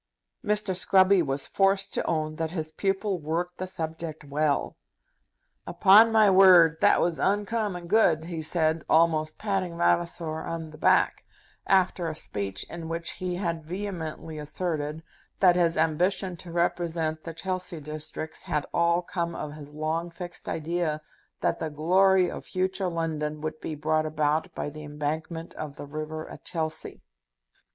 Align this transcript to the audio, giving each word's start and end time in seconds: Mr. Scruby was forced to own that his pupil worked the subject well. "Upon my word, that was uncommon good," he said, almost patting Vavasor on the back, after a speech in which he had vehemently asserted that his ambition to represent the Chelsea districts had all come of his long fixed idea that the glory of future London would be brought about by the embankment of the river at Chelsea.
Mr. 0.43 0.75
Scruby 0.75 1.21
was 1.23 1.45
forced 1.45 1.93
to 1.93 2.03
own 2.07 2.37
that 2.37 2.49
his 2.49 2.71
pupil 2.71 3.19
worked 3.19 3.59
the 3.59 3.67
subject 3.67 4.23
well. 4.23 4.75
"Upon 5.67 6.11
my 6.11 6.27
word, 6.27 6.77
that 6.81 6.99
was 6.99 7.19
uncommon 7.19 7.85
good," 7.85 8.25
he 8.25 8.41
said, 8.41 8.83
almost 8.89 9.37
patting 9.37 9.77
Vavasor 9.77 10.39
on 10.39 10.71
the 10.71 10.77
back, 10.79 11.23
after 11.67 12.07
a 12.07 12.15
speech 12.15 12.63
in 12.67 12.89
which 12.89 13.11
he 13.11 13.35
had 13.35 13.63
vehemently 13.63 14.39
asserted 14.39 15.03
that 15.39 15.55
his 15.55 15.77
ambition 15.77 16.35
to 16.37 16.51
represent 16.51 17.23
the 17.23 17.35
Chelsea 17.35 17.79
districts 17.79 18.41
had 18.41 18.65
all 18.73 19.03
come 19.03 19.35
of 19.35 19.53
his 19.53 19.69
long 19.71 20.09
fixed 20.09 20.49
idea 20.49 20.99
that 21.41 21.59
the 21.59 21.69
glory 21.69 22.27
of 22.27 22.43
future 22.47 22.89
London 22.89 23.39
would 23.39 23.59
be 23.59 23.75
brought 23.75 24.07
about 24.07 24.51
by 24.55 24.67
the 24.71 24.81
embankment 24.83 25.53
of 25.53 25.75
the 25.75 25.85
river 25.85 26.27
at 26.27 26.43
Chelsea. 26.43 27.03